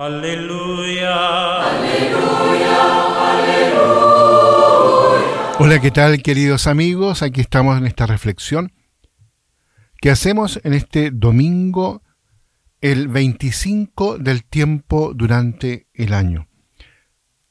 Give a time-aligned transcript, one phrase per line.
[0.00, 1.12] Aleluya.
[1.60, 2.74] Aleluya,
[3.32, 4.70] aleluya.
[5.58, 7.22] Hola, ¿qué tal queridos amigos?
[7.22, 8.72] Aquí estamos en esta reflexión
[10.00, 12.02] que hacemos en este domingo,
[12.80, 16.48] el 25 del tiempo durante el año.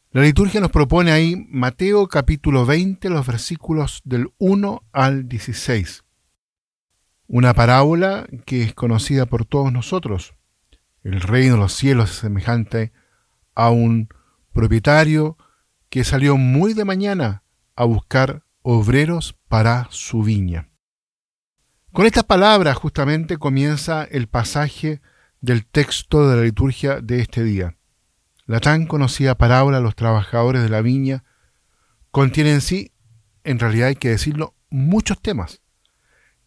[0.10, 6.04] La liturgia nos propone ahí Mateo capítulo 20, los versículos del 1 al 16.
[7.28, 10.34] Una parábola que es conocida por todos nosotros.
[11.04, 12.92] El reino de los cielos es semejante
[13.56, 14.10] a un
[14.52, 15.38] propietario
[15.90, 17.44] que salió muy de mañana
[17.76, 20.70] a buscar obreros para su viña.
[21.92, 25.02] Con estas palabras justamente comienza el pasaje
[25.42, 27.78] del texto de la liturgia de este día.
[28.46, 31.24] La tan conocida parábola Los trabajadores de la viña
[32.12, 32.92] contiene en sí,
[33.44, 35.62] en realidad hay que decirlo, muchos temas.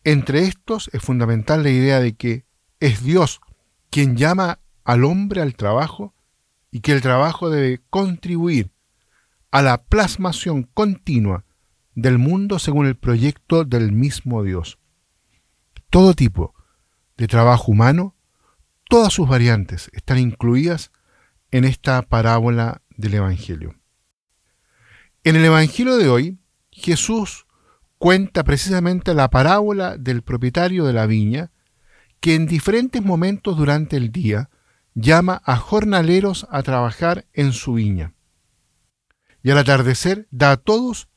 [0.05, 2.45] Entre estos es fundamental la idea de que
[2.80, 3.41] es Dios
[3.92, 6.14] quien llama al hombre al trabajo
[6.70, 8.73] y que el trabajo debe contribuir
[9.51, 11.45] a la plasmación continua
[11.95, 14.79] del mundo según el proyecto del mismo Dios.
[15.90, 16.54] Todo tipo
[17.18, 18.16] de trabajo humano,
[18.88, 20.90] todas sus variantes están incluidas
[21.51, 23.74] en esta parábola del Evangelio.
[25.23, 26.38] En el Evangelio de hoy,
[26.70, 27.46] Jesús
[27.98, 31.51] cuenta precisamente la parábola del propietario de la viña,
[32.23, 34.48] que en diferentes momentos durante el día
[34.95, 38.14] llama a jornaleros a trabajar en su viña.
[39.42, 41.09] Y al atardecer da a todos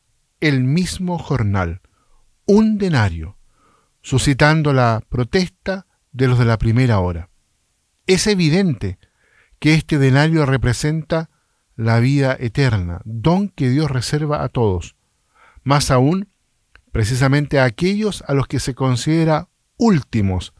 [0.42, 1.81] el mismo jornal,
[2.47, 3.38] un denario,
[4.02, 7.30] suscitando la protesta de los de la primera hora.
[8.08, 8.97] Es evidente
[9.59, 11.30] que este denario representa
[11.75, 14.95] la vida eterna, don que Dios reserva a todos,
[15.64, 16.30] más aún
[16.92, 20.56] precisamente a aquellos a los que se considera últimos.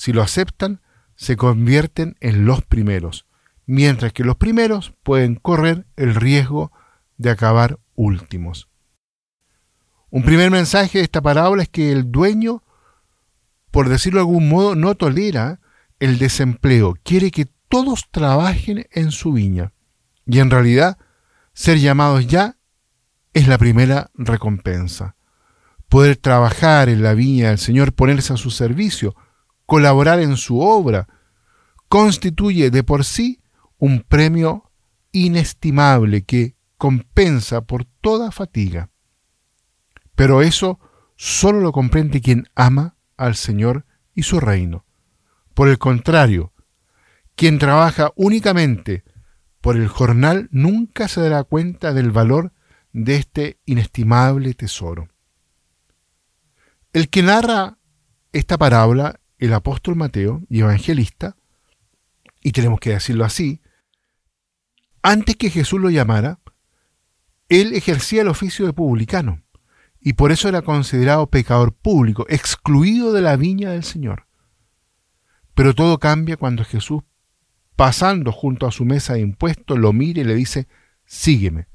[0.00, 0.80] Si lo aceptan,
[1.14, 3.26] se convierten en los primeros,
[3.66, 6.72] mientras que los primeros pueden correr el riesgo
[7.18, 8.70] de acabar últimos.
[10.08, 12.64] Un primer mensaje de esta parábola es que el dueño,
[13.70, 15.60] por decirlo de algún modo, no tolera
[15.98, 19.74] el desempleo, quiere que todos trabajen en su viña.
[20.24, 20.96] Y en realidad,
[21.52, 22.56] ser llamados ya
[23.34, 25.16] es la primera recompensa.
[25.90, 29.14] Poder trabajar en la viña del Señor, ponerse a su servicio,
[29.70, 31.06] colaborar en su obra,
[31.88, 33.40] constituye de por sí
[33.78, 34.68] un premio
[35.12, 38.90] inestimable que compensa por toda fatiga.
[40.16, 40.80] Pero eso
[41.14, 44.86] solo lo comprende quien ama al Señor y su reino.
[45.54, 46.52] Por el contrario,
[47.36, 49.04] quien trabaja únicamente
[49.60, 52.52] por el jornal nunca se dará cuenta del valor
[52.92, 55.06] de este inestimable tesoro.
[56.92, 57.78] El que narra
[58.32, 61.36] esta parábola, el apóstol Mateo y evangelista,
[62.42, 63.60] y tenemos que decirlo así,
[65.02, 66.40] antes que Jesús lo llamara,
[67.48, 69.42] él ejercía el oficio de publicano
[70.00, 74.26] y por eso era considerado pecador público, excluido de la viña del Señor.
[75.54, 77.02] Pero todo cambia cuando Jesús
[77.76, 80.68] pasando junto a su mesa de impuestos, lo mira y le dice,
[81.06, 81.66] sígueme.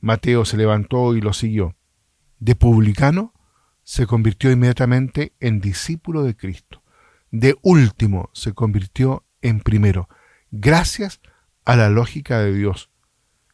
[0.00, 1.76] Mateo se levantó y lo siguió.
[2.38, 3.34] De publicano
[3.82, 6.83] se convirtió inmediatamente en discípulo de Cristo.
[7.36, 10.08] De último se convirtió en primero,
[10.52, 11.20] gracias
[11.64, 12.90] a la lógica de Dios,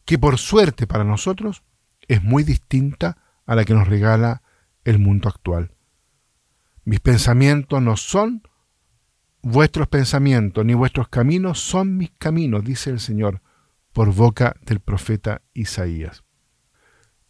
[0.04, 1.62] que por suerte para nosotros
[2.06, 4.42] es muy distinta a la que nos regala
[4.84, 5.72] el mundo actual.
[6.84, 8.42] Mis pensamientos no son
[9.40, 13.40] Vuestros pensamientos ni vuestros caminos son mis caminos, dice el Señor,
[13.94, 16.22] por boca del profeta Isaías.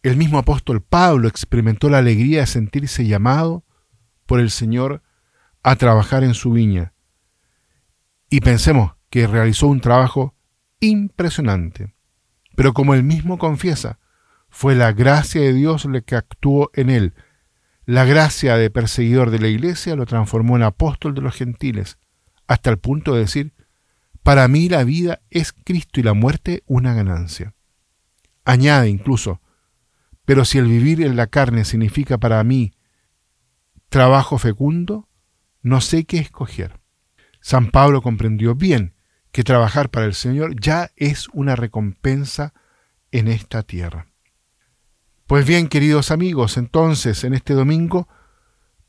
[0.03, 3.63] El mismo apóstol Pablo experimentó la alegría de sentirse llamado
[4.25, 5.01] por el Señor
[5.63, 6.93] a trabajar en su viña.
[8.29, 10.35] Y pensemos que realizó un trabajo
[10.79, 11.93] impresionante.
[12.55, 13.99] Pero como él mismo confiesa,
[14.49, 17.13] fue la gracia de Dios la que actuó en él.
[17.85, 21.97] La gracia de perseguidor de la iglesia lo transformó en apóstol de los gentiles
[22.47, 23.53] hasta el punto de decir,
[24.23, 27.53] para mí la vida es Cristo y la muerte una ganancia.
[28.43, 29.41] Añade incluso,
[30.25, 32.73] pero si el vivir en la carne significa para mí
[33.89, 35.07] trabajo fecundo,
[35.61, 36.79] no sé qué escoger.
[37.39, 38.95] San Pablo comprendió bien
[39.31, 42.53] que trabajar para el Señor ya es una recompensa
[43.11, 44.07] en esta tierra.
[45.27, 48.07] Pues bien, queridos amigos, entonces en este domingo,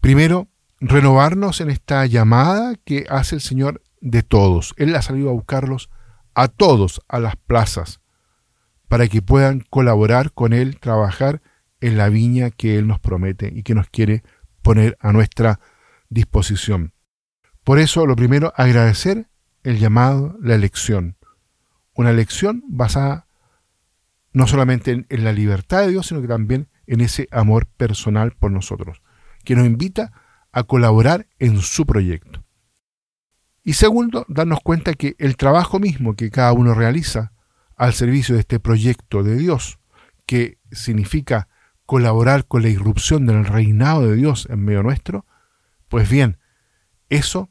[0.00, 0.48] primero
[0.80, 4.74] renovarnos en esta llamada que hace el Señor de todos.
[4.76, 5.90] Él ha salido a buscarlos
[6.34, 8.00] a todos a las plazas
[8.88, 11.40] para que puedan colaborar con Él, trabajar
[11.80, 14.24] en la viña que Él nos promete y que nos quiere
[14.62, 15.60] poner a nuestra
[16.12, 16.92] disposición.
[17.64, 19.28] Por eso, lo primero, agradecer
[19.62, 21.16] el llamado, la elección.
[21.94, 23.26] una elección basada
[24.32, 28.32] no solamente en, en, la libertad de Dios, sino que también en ese amor personal
[28.32, 29.02] por nosotros,
[29.44, 30.12] que nos invita
[30.52, 32.42] a colaborar en su proyecto.
[33.62, 37.32] Y segundo, darnos cuenta que el trabajo mismo que cada uno realiza
[37.76, 39.78] al servicio de este proyecto de Dios,
[40.26, 41.48] que significa
[41.84, 45.26] colaborar con la irrupción del reinado de Dios en medio nuestro,
[45.92, 46.38] pues bien,
[47.10, 47.50] eso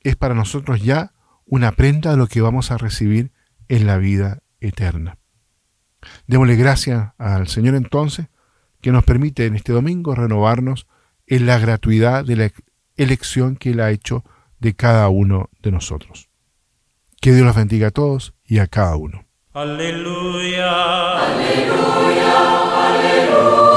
[0.00, 1.12] es para nosotros ya
[1.44, 3.30] una prenda de lo que vamos a recibir
[3.68, 5.18] en la vida eterna.
[6.26, 8.26] Démosle gracias al Señor entonces,
[8.80, 10.88] que nos permite en este domingo renovarnos
[11.28, 12.50] en la gratuidad de la
[12.96, 14.24] elección que Él ha hecho
[14.58, 16.28] de cada uno de nosotros.
[17.20, 19.26] Que Dios los bendiga a todos y a cada uno.
[19.52, 21.18] Aleluya.
[21.24, 22.34] Aleluya.
[22.88, 23.75] Aleluya.